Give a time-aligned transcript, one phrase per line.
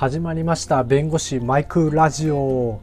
[0.00, 2.80] 始まりました弁護士マイクラジオ。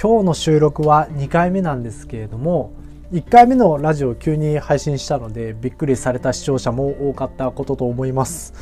[0.00, 2.72] 今日の収録は2回目なんですけれども
[3.12, 8.54] 1回目のラジオを急に配信したのでびっくりされた視聴者も多かったことと思います。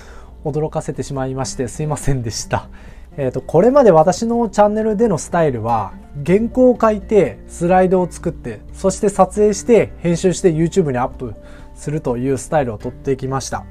[0.45, 2.69] 驚かせてしまいましてすいませんでした。
[3.17, 5.93] えーと、これまで私のチャンネルでのスタイルは
[6.27, 11.37] 原稿を書いてスライドを作ってそして撮影して編集して YouTube にアップ
[11.77, 13.65] するというスタイルをとってきました。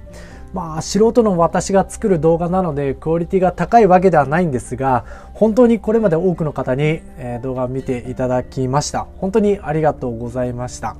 [0.54, 7.02] まあ素人の私が作る動画なのでクオリティが高いわけではないんですが本当にこれまで多くの方に
[7.42, 9.08] 動画を見ていただきました。
[9.18, 10.96] 本当にありがとうございました。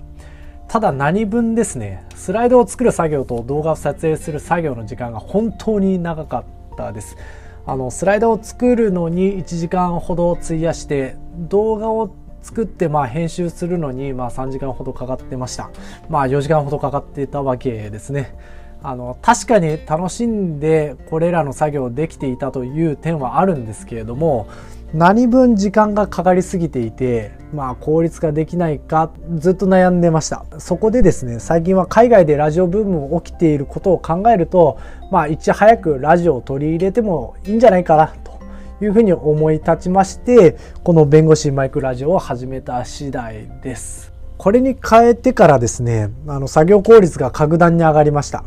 [0.68, 2.04] ただ何分ですね。
[2.16, 7.16] スライドを作る作業と動画を撮影する作業の時間が本当に長かったです。
[7.66, 15.70] あのスライドを作るのに1時間ほど費やして動画を作ってまあ編集するのにまあ3時間ほどかかってました。
[16.10, 18.34] まあ4時間ほどかかってたわけですね。
[18.84, 24.48] あの確かに楽しんでこれらの作業できていたという点はあるんですけれども
[24.94, 30.46] 何分時間がかかりすぎていてまあ効率化できないかずっと悩んでました。
[30.60, 34.78] そこでですね最近は海外でラジオブーム起きていることを考えると
[35.10, 38.40] まあいち早くラジオを取り入れてもいいんじゃないかなと
[38.84, 44.12] いうふうに思い立ちましてこの弁護士マイクラジオを始めた次第です。
[44.38, 48.44] これに変えてからですねあの作業効率が格段に上がりました。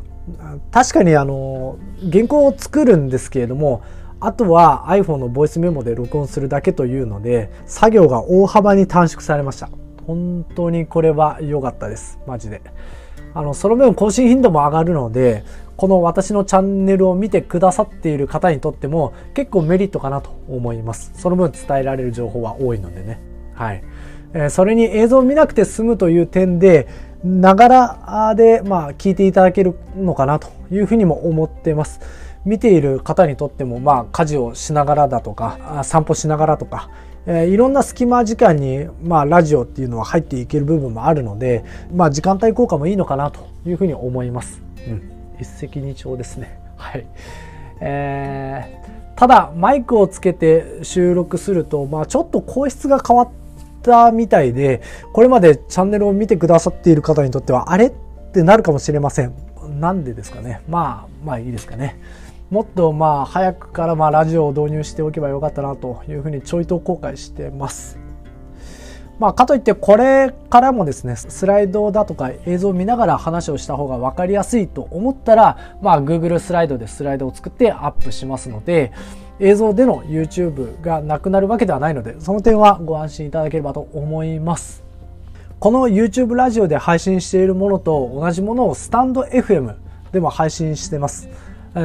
[0.72, 1.78] 確かにあの
[2.10, 3.82] 原稿を作るんですけれども
[4.18, 9.68] あとは iPhone のボイスメモで録音するだけというので作業が大幅に短縮されました。
[10.06, 12.18] 本当にこれは良かったです。
[12.26, 12.62] マジで。
[13.34, 15.44] あのその分更新頻度も上がるので
[15.76, 21.12] この私のチャンネルを見てくださっている方にとっても結構メリットかなと思います。
[21.14, 23.20] その分伝えられる情報は多いのでね。
[23.54, 23.82] はい、
[24.32, 26.88] えそれに映像を見なくて済むという点で
[27.24, 32.00] ながらで、まあ、聞いていただけるのかなというふうにも思ってます。
[32.44, 36.90] 見ている方にとっても、まあ、家事をしながらだとか、散歩しながらとか、
[37.26, 44.62] えー、いろんな隙間時間に、まあ、ラジオっていうのは入っていける部分もあるので、まあ、時間帯効果もいいのかなというふうに思います。
[44.86, 45.02] うん。
[45.40, 46.58] 一石二鳥ですね。
[46.76, 47.06] はい。
[47.80, 53.45] えー、ただ、マイクをつけて収録すると、まあ、ちょっと声質が変わって
[53.86, 54.82] たみたいで、
[55.14, 57.86] これまでチャンネルを見てくださっている方にとっては、あれ？
[57.86, 57.92] っ
[58.32, 59.32] てなるかもしれません。
[59.80, 60.60] なんでですかね。
[60.68, 61.98] まあ、まあいいですかね。
[62.50, 67.98] もっとまあ早くからまあラジオを導入しておけばよかったなというふうにちょいと後悔してます。
[69.18, 78.92] まあ、かといってこれからもですねスライドだとか映像を見ながら話をした方が分かりやすいと思ったら、まあ、Google スライドでスライドを作ってアップしますので、
[79.38, 84.84] 映像での YouTube がなくなるわけではないのでその点はご安心いただければと思います。
[85.58, 89.74] この YouTube ラジオで配信しているものと同じものをスタンド FM
[90.12, 91.28] でも配信してます。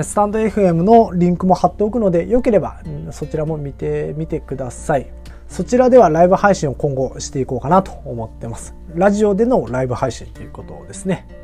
[0.03, 2.81] スタンド FM のリンクも貼っておくのでよければ
[3.11, 5.11] そちらも見てみてください。
[5.47, 8.73] そちらではライブ配信を今後していこうかなと思ってます。
[8.95, 11.40] ラジオでのライブ配信ということですね。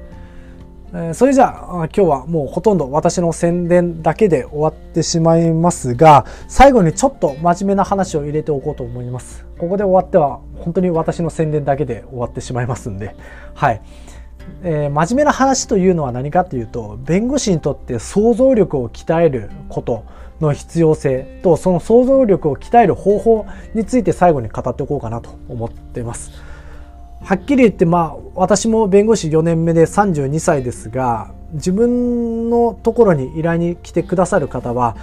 [1.13, 9.45] それじゃあ今日はもうほとんど私の宣伝だけで終わってしまいますが最後にちょっと真面目な話を入れておこうと思います。
[9.57, 13.15] ここで終わっては本当に私の宣伝だけで終わってしまいますんで。
[13.53, 13.81] はい、
[14.63, 20.05] えー、真面目な話というのは何かというと弁護士にとって想像力を鍛えること
[20.39, 26.46] の必要性とその想像力を鍛える方法について最後に語っておこうかなと思っています。
[27.21, 34.95] はっきり言ってまあ私も弁護士4年目で32歳ですが自分のところに依頼に来てくださる方は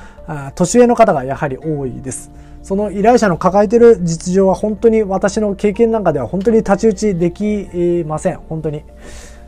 [0.55, 2.31] 年上の方がやはり多いです。
[2.63, 8.39] その依頼者の抱えてる実情は本当に私の経験なんかでは本当に太刀打ちできません。
[8.39, 8.85] 本当に。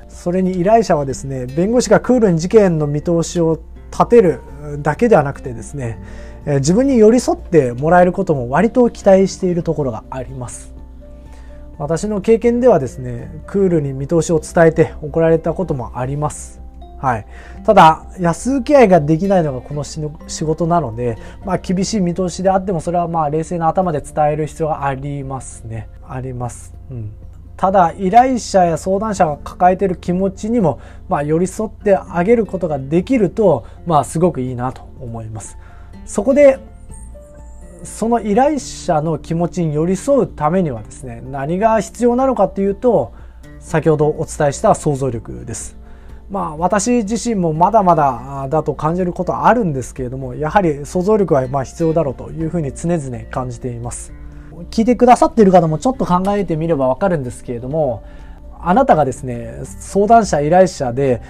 [0.08, 3.58] それに依頼者はですね、弁護士がクールに事件の見通しを
[3.90, 4.40] 立てる
[4.82, 5.98] だけではなくてですね、
[6.44, 10.75] 自分に寄り添ってもらえることも割と期待しているところがあります。
[11.78, 16.60] 私の経験ではですねクールに見通しを伝えて怒られたこともあります。
[16.98, 17.26] はい、
[17.64, 20.00] ただ安請け合いができないのがこの仕
[20.44, 25.88] 事なので、まあ、厳しい見通しであってもそれはまあ冷静な頭で伝える必要がありますね。
[26.08, 27.12] あります、うん、
[27.56, 35.58] ただ依頼者や相談者が抱えている気持ちにも、まあ、寄り添ってあげることができると、まあ、すごくいいなと思います。
[36.06, 36.58] そこで
[37.84, 43.12] その依頼者の気持ちに寄り添うためにはですね何が必要なのかというと
[43.58, 45.76] 先ほどお伝えした想像力です。
[46.30, 54.12] まあ私自身もまだまだだと感じることはあるんですけれどもやはり想像力はまあ必要だろうというふうに常々感じています。
[54.70, 58.02] 聞いてくださっている方もちょっと考えてみればわかるんですけれども
[58.58, 61.20] あなたがですね相談者依頼者で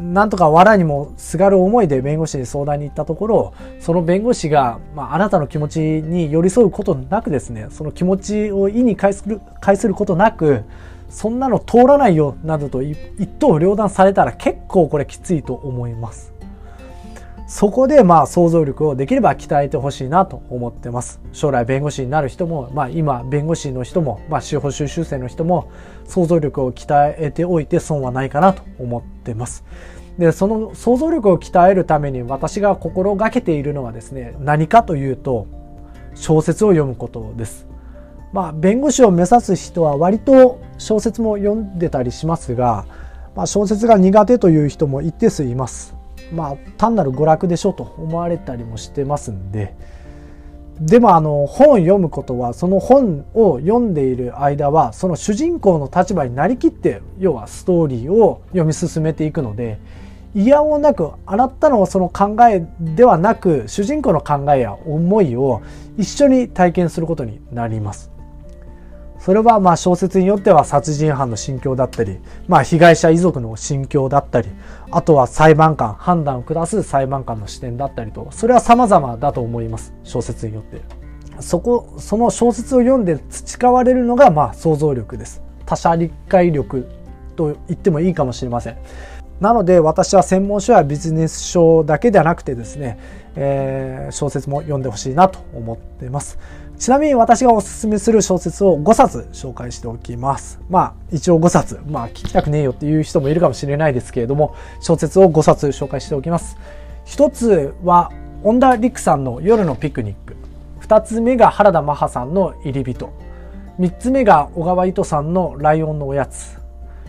[0.00, 10.64] なんとか藁にもすがる思いで弁護士に相談に行ったところその弁護士が、まあ、あなたの気持ちに寄り添うことなくですねその気持ちを意に介する介することなく
[11.08, 12.96] そんなの通らないよなどと一
[13.38, 16.35] 刀両断されたら結構これきついと思います。
[17.46, 21.20] そこでまあ想像力をできれば鍛えてほしいなと思ってます。
[21.32, 25.70] 将来弁護士になる人も、まあ今弁護士の人も、まあ司法修習生の人も
[26.06, 29.64] 想像力を鍛えておいて損はないかなと思ってます。
[30.18, 35.46] で、その想像力を鍛えるために私が心がけているのはですね、何かというと
[36.16, 37.68] 小説を読むことです。
[38.32, 42.86] まあ弁護士を目指す人は割と小説も読んでたりしますが、
[43.36, 45.95] まあ、小説が苦手という人も一定数います。
[46.32, 49.74] まあ単なる娯楽でしょうと思われたりもしてますんで
[50.80, 59.78] でもあの本を読むことはその本を読んでいる間はその主人公の立場になりきって要はストーリーを読み進めていくので
[60.34, 65.62] 嫌をなく洗ったのはその考えではなく主人公の考えや思いを
[65.96, 68.15] 一緒に体験することになります。
[69.26, 74.48] それはまあ小説によっては殺人犯の心境だったり、まあ、被害者遺族の心境だったり
[74.92, 80.80] あとは裁判官判断を下す裁判官の視点だったりとそれは様々だと思います小説によって。
[81.40, 85.42] そこその小説を読んで培われるのがまあ想像力です。
[85.66, 86.86] 他者理解力
[87.34, 88.78] と言ってもいいかもしれません。
[89.40, 92.98] なので私は専門書やビジネス書だけではなくてですね、
[93.34, 96.38] えー、小説も読んでほしいなと思っています。
[96.78, 100.60] ちなみに私がおすすめする小説を5冊紹介しておきます。
[100.68, 106.58] まあ一応5冊、まあ聞きたくねえよっていう人もいるかもしれないですけれども、小説を5冊紹介しておきます。
[107.04, 108.12] 一つは、
[108.44, 110.36] 恩田陸さんの夜のピクニック。
[110.78, 113.10] 二つ目が原田マハさんの入り人。
[113.78, 116.58] 三つ目が小川糸さんのライオンのおやつ。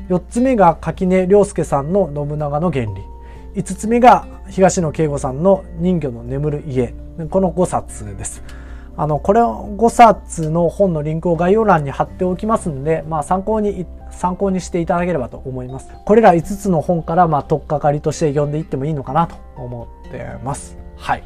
[0.07, 2.91] 四つ目が垣根良介さんの信長の原理。
[3.55, 6.93] 五つ目が東野圭吾さんの人魚の眠る家。
[7.29, 8.41] この5冊です。
[8.97, 15.89] あの、これ5冊の本のリンクを概要欄に貼っておきますんで、まあ参考に、参考にしていただければと思います。
[16.03, 20.77] これら5つの本から、まあ、取っかかりとして読んでいってもいいのかなと思ってます。
[20.95, 21.23] はい。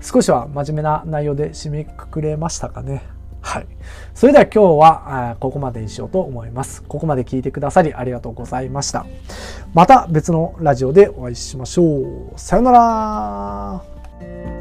[0.00, 3.02] 少しは真面目な内容で締めくくれましたかね。
[3.40, 3.66] はい。
[4.14, 6.82] それでは今日はここまでにしようと思います。
[6.82, 9.06] ここまで聞いてくださりありがとうございました。
[9.72, 12.32] また別のラジオでお会いしましょう。
[12.36, 14.57] さよなら